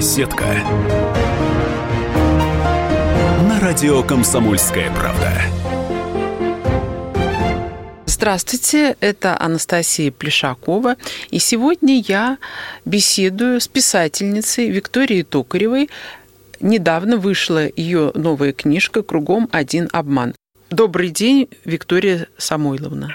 Беседка. 0.00 0.46
На 3.46 3.60
радио 3.60 4.02
«Комсомольская 4.02 4.90
правда». 4.94 5.30
Здравствуйте, 8.06 8.96
это 9.00 9.38
Анастасия 9.38 10.10
Плешакова. 10.10 10.96
И 11.30 11.38
сегодня 11.38 12.00
я 12.00 12.38
беседую 12.86 13.60
с 13.60 13.68
писательницей 13.68 14.70
Викторией 14.70 15.22
Токаревой. 15.22 15.90
Недавно 16.60 17.18
вышла 17.18 17.68
ее 17.76 18.10
новая 18.14 18.54
книжка 18.54 19.02
«Кругом 19.02 19.50
один 19.52 19.90
обман». 19.92 20.34
Добрый 20.70 21.10
день, 21.10 21.50
Виктория 21.66 22.26
Самойловна. 22.38 23.14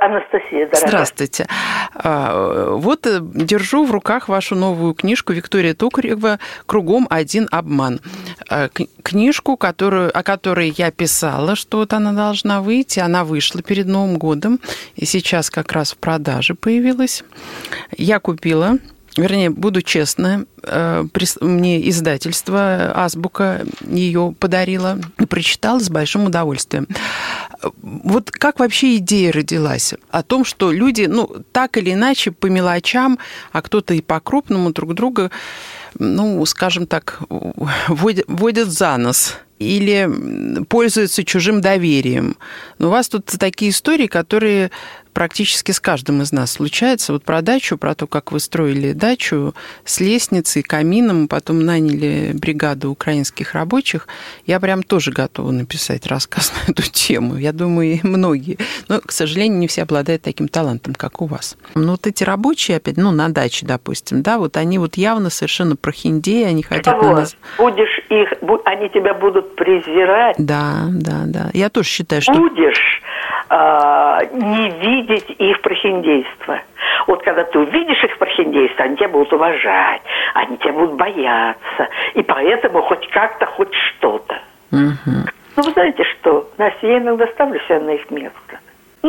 Анастасия, 0.00 0.66
дорогая. 0.66 0.88
Здравствуйте. 0.88 1.46
А, 1.94 2.70
вот 2.72 3.06
э, 3.06 3.20
держу 3.20 3.84
в 3.84 3.90
руках 3.90 4.28
вашу 4.28 4.54
новую 4.54 4.94
книжку 4.94 5.32
Виктория 5.32 5.74
Токарева 5.74 6.38
«Кругом 6.66 7.06
один 7.10 7.48
обман». 7.50 8.00
А, 8.48 8.68
книжку, 9.02 9.56
которую, 9.56 10.16
о 10.16 10.22
которой 10.22 10.74
я 10.76 10.90
писала, 10.90 11.56
что 11.56 11.78
вот 11.78 11.92
она 11.92 12.12
должна 12.12 12.60
выйти. 12.60 13.00
Она 13.00 13.24
вышла 13.24 13.62
перед 13.62 13.86
Новым 13.86 14.18
годом 14.18 14.60
и 14.96 15.04
сейчас 15.04 15.50
как 15.50 15.72
раз 15.72 15.92
в 15.92 15.98
продаже 15.98 16.54
появилась. 16.54 17.24
Я 17.96 18.20
купила 18.20 18.78
вернее, 19.18 19.50
буду 19.50 19.82
честна, 19.82 20.44
э, 20.62 21.04
мне 21.40 21.88
издательство 21.88 22.92
«Азбука» 22.94 23.64
ее 23.86 24.34
подарила 24.38 24.98
и 25.18 25.26
прочитала 25.26 25.80
с 25.80 25.90
большим 25.90 26.26
удовольствием. 26.26 26.86
Вот 27.82 28.30
как 28.30 28.60
вообще 28.60 28.96
идея 28.96 29.32
родилась 29.32 29.94
о 30.10 30.22
том, 30.22 30.44
что 30.44 30.70
люди, 30.70 31.02
ну, 31.02 31.28
так 31.52 31.76
или 31.76 31.92
иначе, 31.92 32.30
по 32.30 32.46
мелочам, 32.46 33.18
а 33.52 33.62
кто-то 33.62 33.94
и 33.94 34.00
по 34.00 34.20
крупному 34.20 34.72
друг 34.72 34.94
друга, 34.94 35.30
ну, 35.98 36.44
скажем 36.46 36.86
так, 36.86 37.20
водят, 37.28 38.68
за 38.68 38.96
нос 38.96 39.36
или 39.58 40.64
пользуются 40.68 41.24
чужим 41.24 41.60
доверием. 41.60 42.36
Но 42.78 42.88
у 42.88 42.90
вас 42.90 43.08
тут 43.08 43.26
такие 43.26 43.70
истории, 43.70 44.06
которые 44.06 44.70
практически 45.18 45.72
с 45.72 45.80
каждым 45.80 46.22
из 46.22 46.30
нас 46.30 46.52
случается. 46.52 47.12
Вот 47.12 47.24
про 47.24 47.42
дачу, 47.42 47.76
про 47.76 47.96
то, 47.96 48.06
как 48.06 48.30
вы 48.30 48.38
строили 48.38 48.92
дачу 48.92 49.52
с 49.84 49.98
лестницей, 49.98 50.62
камином, 50.62 51.26
потом 51.26 51.64
наняли 51.64 52.30
бригаду 52.34 52.92
украинских 52.92 53.54
рабочих. 53.54 54.06
Я 54.46 54.60
прям 54.60 54.84
тоже 54.84 55.10
готова 55.10 55.50
написать 55.50 56.06
рассказ 56.06 56.52
на 56.66 56.70
эту 56.70 56.82
тему. 56.82 57.36
Я 57.36 57.52
думаю, 57.52 57.94
и 57.94 58.06
многие. 58.06 58.58
Но, 58.86 59.00
к 59.00 59.10
сожалению, 59.10 59.58
не 59.58 59.66
все 59.66 59.82
обладают 59.82 60.22
таким 60.22 60.46
талантом, 60.46 60.94
как 60.94 61.20
у 61.20 61.26
вас. 61.26 61.56
Но 61.74 61.92
вот 61.92 62.06
эти 62.06 62.22
рабочие, 62.22 62.76
опять, 62.76 62.96
ну, 62.96 63.10
на 63.10 63.28
даче, 63.28 63.66
допустим, 63.66 64.22
да, 64.22 64.38
вот 64.38 64.56
они 64.56 64.78
вот 64.78 64.96
явно 64.96 65.30
совершенно 65.30 65.74
прохиндеи, 65.80 66.44
они 66.44 66.62
хотят 66.62 67.00
на 67.02 67.12
нас... 67.12 67.36
Будешь 67.56 68.00
их, 68.08 68.32
они 68.64 68.88
тебя 68.90 69.14
будут 69.14 69.56
презирать. 69.56 70.36
Да, 70.38 70.86
да, 70.90 71.24
да. 71.26 71.50
Я 71.52 71.68
тоже 71.70 71.88
считаю, 71.88 72.22
что... 72.22 72.32
Будешь 72.34 73.02
э, 73.50 74.18
не 74.32 74.70
видеть 74.70 75.30
их 75.38 75.60
прохиндейство. 75.62 76.60
Вот 77.06 77.22
когда 77.22 77.44
ты 77.44 77.58
увидишь 77.58 78.02
их 78.04 78.18
прохиндейство, 78.18 78.84
они 78.84 78.96
тебя 78.96 79.08
будут 79.08 79.32
уважать, 79.32 80.02
они 80.34 80.58
тебя 80.58 80.72
будут 80.72 80.94
бояться. 80.94 81.88
И 82.14 82.22
поэтому 82.22 82.82
хоть 82.82 83.08
как-то, 83.08 83.46
хоть 83.46 83.72
что-то. 83.74 84.40
Угу. 84.70 85.28
Ну, 85.56 85.62
вы 85.62 85.70
знаете 85.72 86.04
что, 86.04 86.48
Настя, 86.58 86.86
я 86.86 86.98
иногда 86.98 87.26
ставлю 87.28 87.58
себя 87.60 87.80
на 87.80 87.90
их 87.90 88.10
место. 88.10 88.60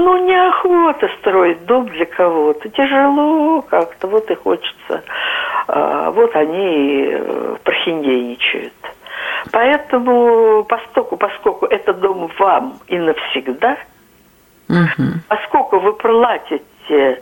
Ну, 0.02 0.26
неохота 0.26 1.10
строить 1.20 1.66
дом 1.66 1.88
для 1.88 2.06
кого-то. 2.06 2.70
Тяжело 2.70 3.62
как-то, 3.64 4.08
вот 4.08 4.30
и 4.32 4.36
хочется. 4.36 5.04
А, 5.68 6.12
вот 6.12 6.36
они 6.36 7.10
э, 7.12 7.56
прохиндейничают. 7.64 8.74
Поэтому, 9.52 10.64
поскольку, 10.64 11.18
поскольку 11.18 11.66
это 11.66 11.94
дом 11.94 12.30
вам 12.38 12.80
и 12.88 12.98
навсегда– 12.98 13.78
Угу. 14.70 15.04
Поскольку 15.28 15.80
вы 15.80 15.94
платите 15.94 17.22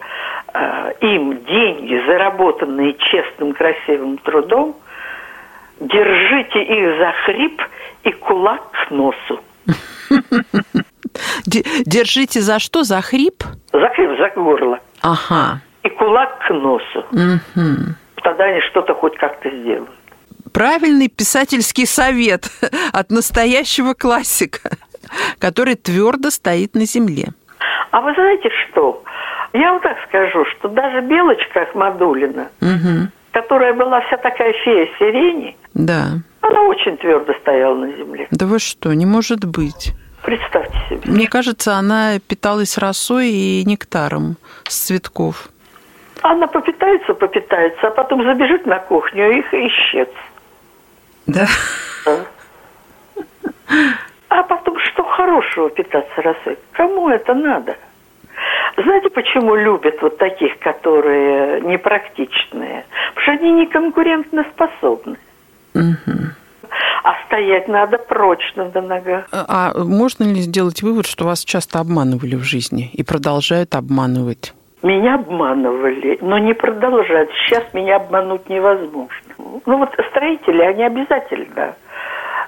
э, 0.53 0.94
им 0.99 1.45
деньги, 1.45 2.05
заработанные 2.05 2.94
честным, 2.94 3.53
красивым 3.53 4.17
трудом, 4.17 4.75
держите 5.79 6.61
их 6.61 6.97
за 6.99 7.13
хрип 7.25 7.61
и 8.03 8.11
кулак 8.11 8.61
к 8.71 8.91
носу. 8.91 9.39
Держите 11.85 12.41
за 12.41 12.59
что? 12.59 12.83
За 12.83 13.01
хрип? 13.01 13.43
За 13.73 13.89
хрип, 13.89 14.17
за 14.17 14.29
горло. 14.41 14.79
Ага. 15.01 15.61
И 15.83 15.89
кулак 15.89 16.39
к 16.47 16.49
носу. 16.53 17.05
Угу. 17.11 17.95
Тогда 18.23 18.43
они 18.43 18.61
что-то 18.61 18.93
хоть 18.93 19.17
как-то 19.17 19.49
сделают. 19.49 19.89
Правильный 20.53 21.07
писательский 21.07 21.85
совет 21.85 22.49
от 22.93 23.09
настоящего 23.11 23.93
классика 23.93 24.69
который 25.39 25.75
твердо 25.75 26.29
стоит 26.29 26.75
на 26.75 26.85
земле. 26.85 27.29
А 27.91 28.01
вы 28.01 28.13
знаете 28.13 28.49
что? 28.49 29.03
Я 29.53 29.71
вам 29.71 29.81
так 29.81 29.97
скажу, 30.07 30.45
что 30.45 30.67
даже 30.67 31.01
Белочка 31.01 31.61
Ахмадулина, 31.61 32.49
угу. 32.61 33.07
которая 33.31 33.73
была 33.73 34.01
вся 34.01 34.17
такая 34.17 34.53
фея 34.53 34.87
сирени, 34.99 35.55
да. 35.73 36.19
она 36.41 36.61
очень 36.63 36.97
твердо 36.97 37.33
стояла 37.41 37.75
на 37.75 37.91
земле. 37.93 38.27
Да 38.31 38.45
вы 38.45 38.59
что, 38.59 38.93
не 38.93 39.05
может 39.05 39.45
быть. 39.45 39.93
Представьте 40.27 40.77
себе. 40.89 41.01
Мне 41.05 41.25
кажется, 41.25 41.75
она 41.75 42.19
питалась 42.19 42.77
росой 42.77 43.29
и 43.29 43.63
нектаром 43.63 44.35
с 44.67 44.88
цветков. 44.88 45.47
Она 46.21 46.47
попитается, 46.47 47.13
попитается, 47.13 47.88
а 47.88 47.91
потом 47.91 48.23
забежит 48.23 48.65
на 48.65 48.79
кухню 48.79 49.31
и 49.31 49.39
их 49.39 49.53
исчез. 49.53 50.09
Да? 51.27 51.47
да. 52.03 52.25
А 54.27 54.43
потом, 54.43 54.77
что 54.79 55.03
хорошего 55.03 55.69
питаться 55.69 56.21
росой? 56.21 56.57
Кому 56.73 57.07
это 57.07 57.33
надо? 57.33 57.77
Знаете, 58.75 59.09
почему 59.09 59.55
любят 59.55 60.01
вот 60.01 60.17
таких, 60.17 60.59
которые 60.59 61.61
непрактичные? 61.61 62.85
Потому 63.15 63.23
что 63.23 63.31
они 63.31 63.51
не 63.53 63.65
конкурентно 63.65 64.45
способны. 64.53 65.15
А 65.73 65.79
стоять 67.37 67.67
надо 67.67 67.97
прочно 67.97 68.71
на 68.73 68.81
ногах. 68.81 69.25
А, 69.31 69.71
а 69.75 69.83
можно 69.83 70.23
ли 70.23 70.41
сделать 70.41 70.81
вывод, 70.81 71.05
что 71.05 71.25
вас 71.25 71.43
часто 71.43 71.79
обманывали 71.79 72.35
в 72.35 72.43
жизни 72.43 72.89
и 72.93 73.03
продолжают 73.03 73.75
обманывать? 73.75 74.53
Меня 74.83 75.15
обманывали, 75.15 76.17
но 76.21 76.37
не 76.37 76.53
продолжают. 76.53 77.29
Сейчас 77.31 77.63
меня 77.73 77.97
обмануть 77.97 78.47
невозможно. 78.49 79.11
Ну 79.65 79.77
вот 79.77 79.89
строители, 80.11 80.61
они 80.61 80.83
обязательно 80.83 81.75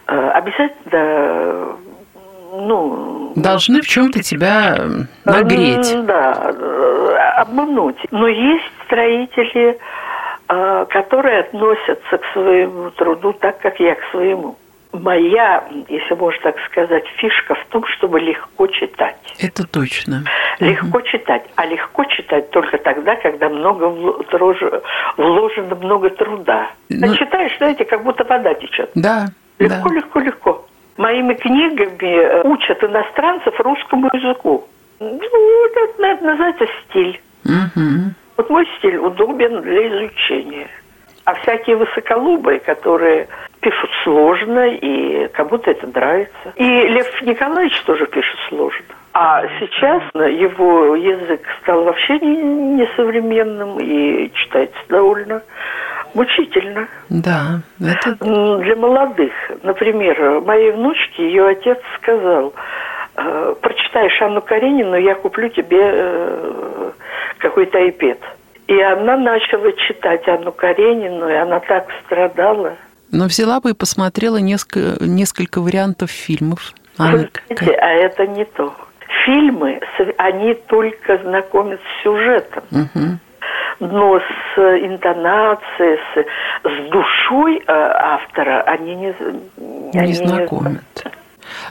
Э, 0.09 0.31
обязательно 0.31 1.75
ну... 2.51 3.33
Должны 3.35 3.81
в 3.81 3.87
чем-то 3.87 4.23
тебя 4.23 4.83
нагреть. 5.23 5.95
Да, 6.05 6.51
э, 6.51 7.15
обмануть. 7.37 7.97
Но 8.09 8.27
есть 8.27 8.71
строители, 8.85 9.77
э, 10.47 10.85
которые 10.89 11.41
относятся 11.41 12.17
к 12.17 12.25
своему 12.33 12.89
труду 12.91 13.33
так, 13.33 13.59
как 13.59 13.79
я 13.79 13.93
к 13.93 14.03
своему. 14.09 14.55
Моя, 14.91 15.67
если 15.87 16.15
можно 16.15 16.41
так 16.41 16.55
сказать, 16.65 17.03
фишка 17.17 17.53
в 17.53 17.65
том, 17.65 17.85
чтобы 17.85 18.19
легко 18.19 18.65
читать. 18.67 19.17
Это 19.39 19.67
точно. 19.67 20.23
Легко 20.59 20.97
угу. 20.97 21.01
читать. 21.03 21.43
А 21.55 21.65
легко 21.67 22.05
читать 22.05 22.49
только 22.49 22.77
тогда, 22.79 23.15
когда 23.17 23.49
много 23.49 23.85
вложено 25.17 25.75
много 25.75 26.09
труда. 26.09 26.71
Ну, 26.89 27.11
а 27.11 27.15
читаешь, 27.15 27.55
знаете, 27.57 27.85
как 27.85 28.03
будто 28.03 28.23
вода 28.23 28.53
течет. 28.55 28.89
Да, 28.95 29.27
Легко, 29.59 29.89
да. 29.89 29.95
легко, 29.95 30.19
легко. 30.19 30.65
Моими 30.97 31.33
книгами 31.33 31.99
э, 32.01 32.41
учат 32.43 32.83
иностранцев 32.83 33.59
русскому 33.59 34.09
языку. 34.13 34.67
Ну, 34.99 35.65
это, 35.65 36.03
это 36.03 36.23
называется 36.23 36.65
стиль. 36.83 37.21
Угу. 37.45 38.13
Вот 38.37 38.49
мой 38.49 38.67
стиль 38.77 38.97
удобен 38.97 39.61
для 39.61 39.87
изучения. 39.89 40.67
А 41.25 41.35
всякие 41.35 41.75
высоколубые, 41.75 42.59
которые 42.59 43.27
пишут 43.61 43.89
сложно, 44.03 44.67
и 44.67 45.27
кому-то 45.29 45.71
это 45.71 45.87
нравится. 45.87 46.53
И 46.55 46.63
Лев 46.63 47.21
Николаевич 47.21 47.79
тоже 47.81 48.05
пишет 48.07 48.37
сложно. 48.49 48.85
А 49.13 49.43
сейчас 49.59 50.03
его 50.13 50.95
язык 50.95 51.41
стал 51.61 51.83
вообще 51.83 52.19
несовременным 52.19 53.79
и 53.79 54.31
читается 54.33 54.79
довольно 54.87 55.41
мучительно. 56.13 56.87
Да, 57.09 57.61
это... 57.81 58.15
Для 58.23 58.75
молодых. 58.75 59.33
Например, 59.63 60.41
моей 60.41 60.71
внучке 60.71 61.27
ее 61.27 61.47
отец 61.47 61.79
сказал, 61.97 62.53
«Э, 63.15 63.55
прочитаешь 63.61 64.21
Анну 64.21 64.41
Каренину, 64.41 64.95
я 64.95 65.15
куплю 65.15 65.49
тебе 65.49 65.79
э, 65.81 66.91
какой-то 67.39 67.79
iPad. 67.79 68.19
И 68.67 68.79
она 68.81 69.17
начала 69.17 69.71
читать 69.73 70.27
Анну 70.27 70.51
Каренину, 70.51 71.27
и 71.27 71.33
она 71.33 71.59
так 71.59 71.87
страдала. 72.05 72.75
Но 73.11 73.25
взяла 73.25 73.59
бы 73.59 73.71
и 73.71 73.73
посмотрела 73.73 74.37
несколько, 74.37 75.03
несколько 75.03 75.61
вариантов 75.61 76.11
фильмов. 76.11 76.73
Вы 76.97 77.29
знаете, 77.49 77.75
а 77.75 77.89
это 77.89 78.27
не 78.27 78.45
то. 78.45 78.73
Фильмы, 79.25 79.79
они 80.17 80.53
только 80.53 81.17
знакомят 81.17 81.79
с 81.79 82.03
сюжетом. 82.03 82.63
Угу. 82.71 83.19
но 83.79 84.19
с 84.19 84.57
интонацией, 84.57 85.97
с, 86.13 86.25
с 86.63 86.91
душой 86.91 87.57
э, 87.57 87.63
автора 87.67 88.61
они 88.63 88.95
не, 88.95 89.15
не 89.93 89.99
они 89.99 90.13
знакомят. 90.13 90.83
Не... 91.05 91.11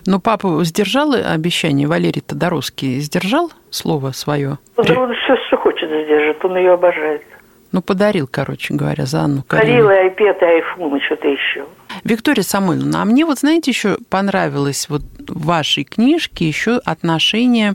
Но 0.07 0.21
папа 0.21 0.65
сдержал 0.65 1.13
обещание, 1.13 1.87
Валерий 1.87 2.23
Тодоровский 2.23 3.01
сдержал 3.01 3.51
слово 3.71 4.13
свое? 4.13 4.59
Да 4.77 5.01
он 5.01 5.15
все, 5.15 5.37
что 5.47 5.57
хочет 5.59 5.89
сдержит, 5.89 6.45
он 6.45 6.57
ее 6.57 6.73
обожает. 6.73 7.23
Ну, 7.71 7.83
подарил, 7.83 8.27
короче 8.31 8.73
говоря, 8.75 9.05
за 9.05 9.21
Анну 9.21 9.43
Каренину. 9.43 9.89
Подарил 9.89 10.07
и 10.07 10.11
iPad, 10.11 10.99
и 10.99 11.01
что-то 11.05 11.29
еще. 11.29 11.67
Виктория 12.05 12.43
Самойловна, 12.43 13.03
а 13.03 13.05
мне 13.05 13.25
вот, 13.25 13.41
знаете, 13.41 13.71
еще 13.71 13.99
понравилось 14.09 14.89
вот 14.89 15.03
в 15.19 15.47
вашей 15.47 15.85
книжке 15.85 16.47
еще 16.47 16.81
отношение 16.85 17.75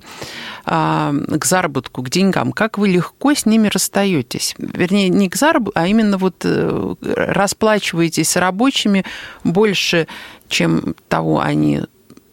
а, 0.66 1.12
к 1.12 1.46
заработку, 1.46 2.02
к 2.02 2.10
деньгам. 2.10 2.52
Как 2.52 2.78
вы 2.78 2.90
легко 2.90 3.34
с 3.34 3.46
ними 3.46 3.70
расстаетесь? 3.72 4.56
Вернее, 4.58 5.10
не 5.10 5.30
к 5.30 5.36
заработку, 5.36 5.80
а 5.80 5.88
именно 5.88 6.18
вот 6.18 6.44
э, 6.44 6.96
расплачиваетесь 7.02 8.30
с 8.30 8.38
рабочими 8.38 9.04
больше, 9.44 10.08
чем 10.48 10.96
того 11.08 11.40
они 11.40 11.82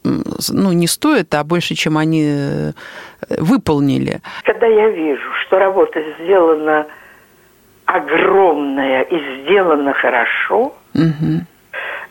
ну, 0.02 0.72
не 0.72 0.86
стоят, 0.86 1.34
а 1.34 1.44
больше, 1.44 1.74
чем 1.74 1.98
они 1.98 2.24
э, 2.26 2.72
выполнили. 3.38 4.20
Когда 4.44 4.66
я 4.66 4.88
вижу, 4.90 5.28
что 5.46 5.58
работа 5.58 6.02
сделана 6.18 6.86
огромная 7.90 9.02
и 9.02 9.42
сделана 9.42 9.92
хорошо, 9.92 10.74
угу. 10.94 11.44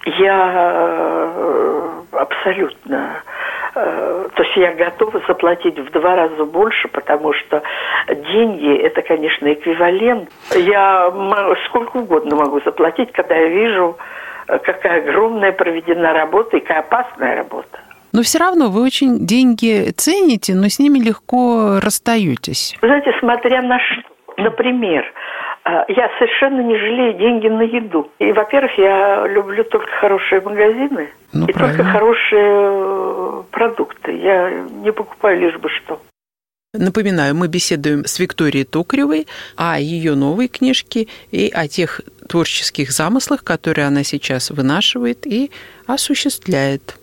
я 0.06 0.52
э, 0.56 1.90
абсолютно 2.12 3.24
э, 3.76 4.28
то 4.36 4.44
есть 4.44 4.56
я 4.58 4.74
готова 4.74 5.22
заплатить 5.28 5.78
в 5.78 5.92
два 5.92 6.16
раза 6.16 6.46
больше, 6.46 6.88
потому 6.88 7.34
что 7.34 7.62
деньги– 8.08 8.76
это, 8.84 9.02
конечно, 9.02 9.52
эквивалент. 9.52 10.30
Я 10.56 11.12
сколько 11.68 11.98
угодно 11.98 12.36
могу 12.36 12.62
заплатить, 12.62 13.12
когда 13.12 13.36
я 13.36 13.48
вижу, 13.48 13.98
э, 14.48 14.60
какая 14.60 15.02
огромная 15.02 15.52
проведена 15.52 16.14
работа 16.14 16.58
и 16.58 16.60
какая 16.60 16.80
опасная 16.80 17.36
работа. 17.38 17.80
Но 18.12 18.24
все 18.24 18.40
равно 18.40 18.70
вы 18.70 18.84
очень 18.84 19.26
деньги 19.26 19.92
цените, 19.92 20.56
но 20.56 20.68
с 20.68 20.80
ними 20.80 21.00
легко 21.00 21.80
расстаетесь. 21.82 22.76
Знаете, 22.82 23.12
смотря 23.20 23.62
на 23.62 23.78
что. 23.80 24.10
Например, 24.38 25.04
я 25.66 26.10
совершенно 26.18 26.62
не 26.62 26.78
жалею 26.78 27.14
деньги 27.14 27.48
на 27.48 27.62
еду. 27.62 28.12
И, 28.20 28.32
во-первых, 28.32 28.72
я 28.78 29.28
люблю 29.28 29.64
только 29.64 29.92
хорошие 30.00 30.42
магазины 30.42 31.10
ну, 31.34 31.48
и 31.48 31.54
правильно. 31.54 31.78
только 31.78 31.84
хорошие 31.92 32.52
э, 32.52 33.44
продукты. 33.52 34.18
Я 34.18 34.52
не 34.52 34.92
покупаю 34.92 35.40
лишь 35.40 35.58
бы 35.58 35.70
что. 35.70 36.02
Напоминаю, 36.74 37.36
мы 37.36 37.48
беседуем 37.48 38.06
с 38.06 38.20
Викторией 38.20 38.64
Токаревой 38.64 39.26
о 39.56 39.80
ее 39.80 40.14
новой 40.14 40.48
книжке 40.48 41.08
и 41.32 41.50
о 41.52 41.68
тех 41.68 42.02
творческих 42.28 42.92
замыслах, 42.92 43.44
которые 43.44 43.88
она 43.88 44.04
сейчас 44.04 44.52
вынашивает 44.52 45.26
и 45.26 45.50
осуществляет. 45.88 46.96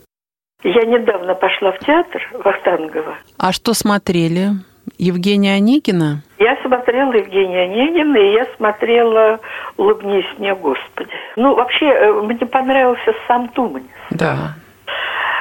Я 0.63 0.85
недавно 0.85 1.35
пошла 1.35 1.73
в 1.73 1.79
театр 1.79 2.21
Вахтангова. 2.33 3.17
А 3.37 3.51
что 3.51 3.73
смотрели? 3.73 4.51
Евгения 4.97 5.55
Онегина? 5.55 6.23
Смотрела 6.67 7.13
Евгения 7.13 7.63
Онегина, 7.63 8.17
и 8.17 8.33
я 8.33 8.45
смотрела 8.57 9.39
«Улыбнись 9.77 10.25
мне, 10.37 10.53
Господи». 10.53 11.09
Ну, 11.35 11.55
вообще, 11.55 11.85
э, 11.85 12.11
мне 12.11 12.45
понравился 12.45 13.13
сам 13.27 13.47
Туманис. 13.49 13.87
Да. 14.11 14.55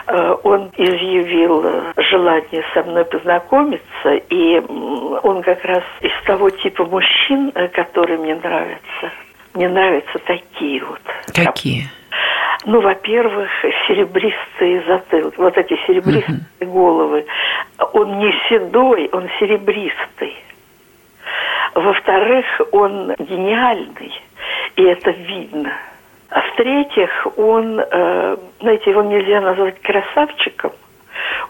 Э, 0.07 0.37
он 0.45 0.71
изъявил 0.77 1.65
желание 1.97 2.65
со 2.75 2.85
мной 2.85 3.05
познакомиться, 3.05 4.15
и 4.31 4.61
он 5.23 5.43
как 5.43 5.65
раз 5.65 5.83
из 6.01 6.13
того 6.27 6.51
типа 6.51 6.85
мужчин, 6.85 7.51
э, 7.55 7.69
которые 7.69 8.19
мне 8.19 8.37
нравятся. 8.37 9.11
Мне 9.55 9.69
нравятся 9.69 10.19
такие 10.27 10.85
вот. 10.85 11.01
Какие? 11.35 11.89
Ну, 12.67 12.81
во-первых, 12.81 13.49
серебристые 13.87 14.83
затылки, 14.87 15.37
вот 15.39 15.57
эти 15.57 15.77
серебристые 15.87 16.41
uh-huh. 16.61 16.67
головы. 16.67 17.27
Он 17.93 18.19
не 18.19 18.33
седой, 18.49 19.09
он 19.13 19.29
серебристый. 19.39 20.37
Во-вторых, 21.77 22.47
он 22.73 23.15
гениальный, 23.19 24.13
и 24.77 24.83
это 24.83 25.11
видно. 25.11 25.73
А 26.31 26.41
в-третьих, 26.41 27.11
он, 27.37 27.79
э, 27.79 28.37
знаете, 28.61 28.91
его 28.91 29.03
нельзя 29.03 29.41
назвать 29.41 29.81
красавчиком. 29.83 30.73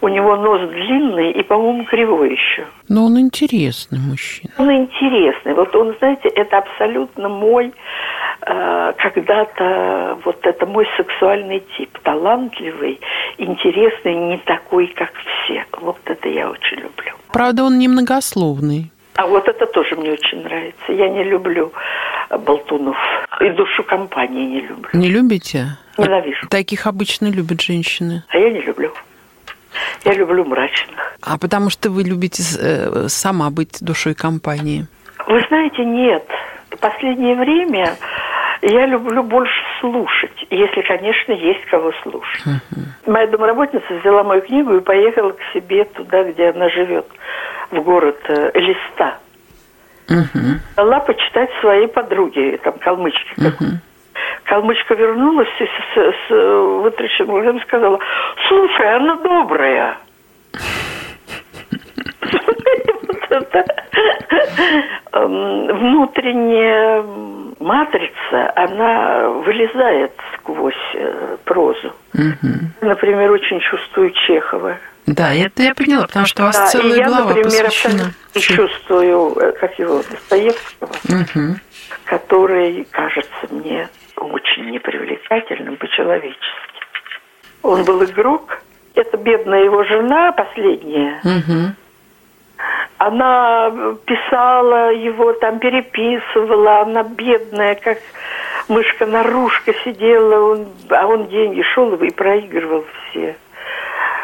У 0.01 0.09
него 0.09 0.37
нос 0.37 0.69
длинный 0.69 1.31
и, 1.31 1.43
по-моему, 1.43 1.85
кривой 1.85 2.33
еще. 2.33 2.67
Но 2.89 3.07
он 3.07 3.19
интересный 3.19 3.99
мужчина. 3.99 4.53
Он 4.59 4.71
интересный. 4.71 5.55
Вот 5.55 5.75
он, 5.75 5.95
знаете, 5.99 6.29
это 6.29 6.59
абсолютно 6.59 7.29
мой 7.29 7.73
Э, 8.49 8.93
когда-то 8.99 10.19
вот 10.25 10.47
это 10.47 10.67
мой 10.67 10.87
сексуальный 10.97 11.65
тип, 11.77 11.99
талантливый, 12.05 13.01
интересный, 13.39 14.15
не 14.15 14.39
такой, 14.39 14.87
как 14.89 15.13
все. 15.15 15.65
Вот 15.81 15.99
это 16.05 16.29
я 16.29 16.49
очень 16.49 16.77
люблю. 16.77 17.13
Правда, 17.33 17.65
он 17.65 17.79
немногословный. 17.79 18.93
А 19.17 19.27
вот 19.27 19.49
это 19.49 19.67
тоже 19.67 19.97
мне 19.97 20.13
очень 20.13 20.43
нравится. 20.43 20.93
Я 20.93 21.09
не 21.09 21.25
люблю 21.25 21.73
болтунов. 22.31 22.97
И 23.41 23.51
душу 23.51 23.83
компании 23.83 24.47
не 24.47 24.61
люблю. 24.61 24.91
Не 24.93 25.09
любите? 25.09 25.79
Ненавижу. 25.97 26.49
Таких 26.49 26.87
обычно 26.87 27.27
любят 27.31 27.61
женщины. 27.61 28.25
А 28.29 28.39
я 28.39 28.51
не 28.51 28.61
люблю. 28.61 28.93
Я 30.05 30.13
люблю 30.15 30.45
мрачных. 30.45 31.17
А 31.23 31.39
потому 31.39 31.71
что 31.71 31.91
вы 31.91 32.03
любите 32.03 32.43
э, 32.61 33.09
сама 33.09 33.51
быть 33.51 33.79
душой 33.81 34.15
компании? 34.15 34.87
Вы 35.27 35.45
знаете, 35.49 35.85
нет. 35.85 36.27
В 36.71 36.79
последнее 36.79 37.35
время 37.37 37.97
я 38.63 38.87
люблю 38.87 39.23
больше 39.23 39.53
слушать, 39.81 40.47
если, 40.51 40.83
конечно, 40.83 41.33
есть 41.33 41.65
кого 41.67 41.93
слушать. 42.03 42.43
Uh-huh. 42.47 43.11
Моя 43.11 43.27
домработница 43.27 43.87
взяла 44.01 44.25
мою 44.25 44.43
книгу 44.43 44.77
и 44.77 44.81
поехала 44.81 45.33
к 45.33 45.41
себе 45.53 45.85
туда, 45.85 46.25
где 46.25 46.51
она 46.51 46.69
живет, 46.71 47.07
в 47.71 47.81
город 47.83 48.19
э, 48.29 48.51
Листа. 48.55 49.19
Uh-huh. 50.09 50.61
Дала 50.77 51.01
почитать 51.01 51.51
своей 51.61 51.89
подруге, 51.89 52.59
там, 52.59 52.75
калмычке. 52.79 53.35
Uh-huh. 53.39 53.73
Калмычка 54.45 54.95
вернулась 54.95 55.49
и 55.59 55.65
с, 55.65 55.69
с, 55.69 56.15
с 56.29 56.31
вытрященным 56.83 57.31
глазами 57.33 57.61
сказала, 57.61 57.99
слушай, 58.49 58.97
она 58.97 59.17
добрая. 59.17 59.99
Эм, 65.13 65.67
внутренняя 65.67 67.03
матрица, 67.59 68.53
она 68.55 69.29
вылезает 69.31 70.13
сквозь 70.47 70.75
э, 70.95 71.37
прозу. 71.45 71.93
Например, 72.81 73.31
очень 73.33 73.61
чувствую 73.61 74.13
Чехова. 74.13 74.79
Да, 75.07 75.33
это 75.33 75.63
я 75.63 75.75
поняла, 75.75 76.07
потому 76.07 76.27
что 76.27 76.43
у 76.43 76.47
вас 76.47 76.57
да, 76.57 76.67
целая 76.67 76.97
я, 76.97 77.07
глава 77.07 77.35
например, 77.35 77.65
посвящена. 77.65 78.13
чувствую, 78.35 79.37
э, 79.39 79.53
как 79.53 79.79
его, 79.79 80.03
Достоевского, 80.11 80.91
угу. 81.09 81.57
который 82.05 82.87
кажется 82.91 83.47
мне 83.51 83.89
очень 84.17 84.71
непривлекательным 84.71 85.77
по-человечески. 85.77 86.41
Он 87.63 87.85
был 87.85 88.05
игрок. 88.05 88.63
Это 88.95 89.17
бедная 89.17 89.65
его 89.65 89.85
жена, 89.85 90.33
последняя. 90.33 91.21
Угу 91.23 91.75
она 92.99 93.71
писала 94.07 94.93
его, 94.93 95.33
там 95.35 95.59
переписывала, 95.59 96.81
она 96.81 97.03
бедная, 97.03 97.75
как 97.75 97.99
мышка-нарушка 98.69 99.73
сидела, 99.85 100.53
он, 100.53 100.69
а 100.91 101.07
он 101.07 101.29
деньги 101.29 101.63
шел 101.75 101.95
и 101.95 102.11
проигрывал 102.11 102.85
все. 103.11 103.37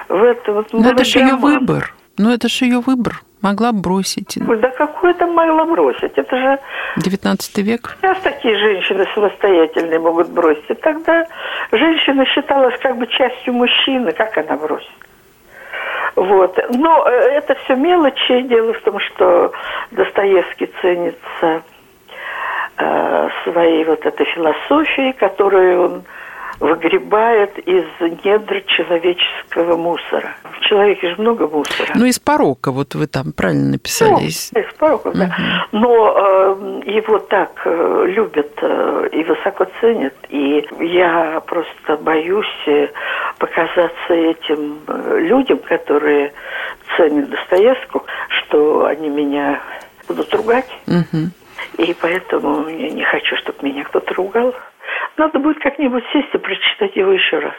В 0.09 0.23
этом 0.23 0.55
вот 0.57 0.73
Но 0.73 0.91
это 0.91 1.05
же 1.05 1.19
ее 1.19 1.37
выбор. 1.37 1.95
Ну, 2.19 2.33
это 2.33 2.49
же 2.49 2.67
ее 2.67 2.81
выбор. 2.81 3.23
Могла 3.41 3.73
бросить. 3.73 4.39
Да 4.39 4.69
какой 4.71 5.15
там 5.15 5.33
могла 5.33 5.65
бросить? 5.65 6.13
Это 6.15 6.37
же... 6.37 6.59
19 6.97 7.59
век? 7.59 7.97
Сейчас 8.01 8.19
такие 8.23 8.57
женщины 8.57 9.05
самостоятельные 9.15 9.99
могут 9.99 10.29
бросить. 10.29 10.69
И 10.69 10.75
тогда 10.75 11.27
женщина 11.73 12.25
считалась 12.27 12.79
как 12.81 12.99
бы 12.99 13.07
частью 13.09 13.55
мужчины. 13.55 14.13
Как 14.13 14.39
она 14.39 14.57
бросит? 14.57 14.93
Вот. 16.15 16.57
Но 16.71 17.05
э, 17.09 17.11
это 17.11 17.57
все 17.65 17.75
мелочи. 17.75 18.43
Дело 18.43 18.75
в 18.75 18.81
том, 18.83 19.01
что 19.01 19.53
Достоевский 19.91 20.71
ценится 20.81 21.63
э, 22.79 23.29
своей 23.45 23.85
вот 23.85 24.05
этой 24.05 24.27
философией, 24.27 25.13
которую 25.13 25.83
он 25.83 26.03
выгребает 26.63 27.59
из 27.59 27.85
недр 28.25 28.63
человеческого 28.67 29.77
мусора. 29.77 30.37
В 30.45 30.61
человеке 30.61 31.11
же 31.11 31.17
много 31.21 31.49
мусора. 31.49 31.91
Ну, 31.97 32.05
из 32.05 32.21
порока, 32.21 32.71
вот 32.71 32.95
вы 32.95 33.09
там 33.09 33.33
правильно 33.33 33.73
написали. 33.73 34.11
Ну, 34.11 34.21
из, 34.21 34.53
порока, 34.79 35.11
да. 35.13 35.25
Угу. 35.25 35.79
Но 35.81 36.15
э, 36.17 36.91
его 36.91 37.19
так 37.19 37.63
э, 37.65 38.05
любят 38.07 38.53
э, 38.63 39.09
и 39.11 39.25
высоко 39.25 39.67
ценят, 39.81 40.15
и 40.29 40.65
я 40.79 41.43
просто 41.47 41.97
боюсь 41.97 42.47
э, 42.67 42.89
показаться 43.39 44.15
этим 44.15 44.79
э, 44.87 45.19
людям, 45.19 45.59
которые 45.59 46.33
ценят 46.97 47.29
Достоевскую, 47.29 48.05
что 48.29 48.87
они 48.87 49.09
меня 49.09 49.61
будут 50.07 50.33
ругать. 50.33 50.71
Угу. 50.87 51.31
И 51.79 51.95
поэтому 52.01 52.69
я 52.69 52.91
не 52.91 53.05
хочу, 53.05 53.37
чтобы 53.37 53.59
меня 53.63 53.85
кто-то 53.85 54.13
ругал. 54.15 54.55
Надо 55.17 55.39
будет 55.39 55.59
как-нибудь 55.61 56.05
сесть 56.13 56.35
и 56.35 56.39
прочитать 56.39 56.97
его 56.97 57.13
еще 57.13 57.39
раз. 57.39 57.55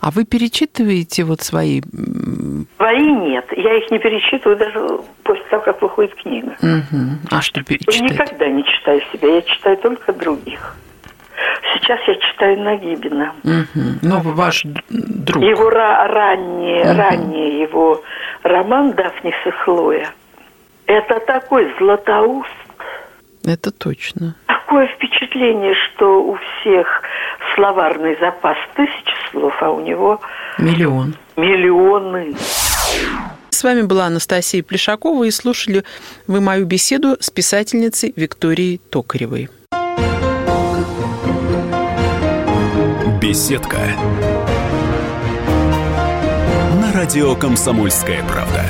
А 0.00 0.10
вы 0.10 0.24
перечитываете 0.24 1.24
вот 1.24 1.40
свои... 1.40 1.80
Свои 2.76 3.12
нет. 3.12 3.46
Я 3.56 3.78
их 3.78 3.90
не 3.90 3.98
перечитываю 3.98 4.56
даже 4.56 4.80
после 5.24 5.44
того, 5.50 5.62
как 5.62 5.82
выходит 5.82 6.14
книга. 6.14 6.56
Угу. 6.62 7.30
А 7.30 7.42
что 7.42 7.62
перечитать? 7.62 7.96
Я 7.96 8.08
никогда 8.08 8.48
не 8.48 8.64
читаю 8.64 9.02
себя, 9.12 9.34
я 9.34 9.42
читаю 9.42 9.76
только 9.78 10.12
других. 10.12 10.76
Сейчас 11.74 12.00
я 12.06 12.14
читаю 12.16 12.60
Нагибина. 12.60 13.32
Угу. 13.44 13.84
Ну, 14.02 14.20
ваш 14.20 14.62
друг. 14.88 15.42
Его 15.42 15.70
ранний, 15.70 16.80
угу. 16.80 16.98
ранний 16.98 17.60
его 17.60 18.02
роман 18.42 18.92
«Дафниса 18.92 19.50
Хлоя». 19.62 20.10
Это 20.86 21.20
такой 21.20 21.72
златоуст. 21.78 22.48
Это 23.48 23.70
точно. 23.70 24.34
Такое 24.46 24.88
впечатление, 24.88 25.74
что 25.74 26.22
у 26.22 26.36
всех 26.36 26.86
словарный 27.54 28.14
запас 28.20 28.58
тысяч 28.76 29.06
слов, 29.30 29.54
а 29.62 29.70
у 29.70 29.80
него... 29.80 30.20
Миллион. 30.58 31.14
Миллионы. 31.36 32.34
С 33.48 33.64
вами 33.64 33.82
была 33.82 34.04
Анастасия 34.04 34.62
Плешакова, 34.62 35.24
и 35.24 35.30
слушали 35.30 35.82
вы 36.26 36.42
мою 36.42 36.66
беседу 36.66 37.16
с 37.20 37.30
писательницей 37.30 38.12
Викторией 38.16 38.82
Токаревой. 38.90 39.48
Беседка. 43.22 43.78
На 46.82 46.92
радио 46.92 47.34
«Комсомольская 47.34 48.22
правда». 48.24 48.62